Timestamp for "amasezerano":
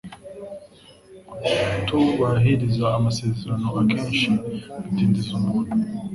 2.97-3.67